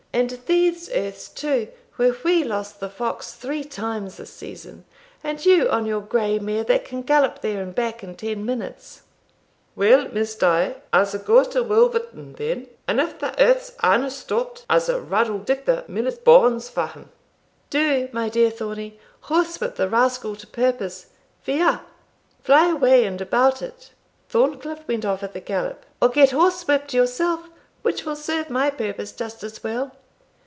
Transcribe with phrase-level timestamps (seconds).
[0.13, 4.83] and these earths, too, where we lost the fox three times this season!
[5.23, 9.03] and you on your grey mare, that can gallop there and back in ten minutes!"
[9.73, 14.65] "Well, Miss Die, I'se go to Woolverton then, and if the earths are not stopt,
[14.69, 17.07] I'se raddle Dick the miller's bones for him."
[17.69, 21.05] "Do, my dear Thornie; horsewhip the rascal to purpose
[21.45, 21.83] via
[22.43, 23.91] fly away, and about it;"
[24.27, 27.47] Thorncliff went off at the gallop "or get horsewhipt yourself,
[27.81, 29.93] which will serve my purpose just as well.